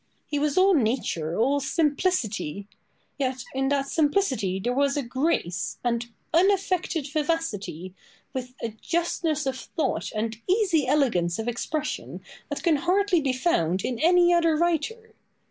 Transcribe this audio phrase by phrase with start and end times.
[0.25, 2.67] He was all nature, all simplicity!
[3.19, 7.93] yet in that simplicity there was a grace, and unaffected vivacity,
[8.33, 13.83] with a justness of thought and easy elegance of expression that can hardly be found
[13.85, 15.13] in any other writer.